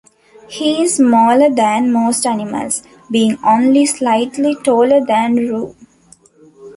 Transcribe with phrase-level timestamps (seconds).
[0.49, 5.75] He is smaller than most animals, being only slightly taller than Roo.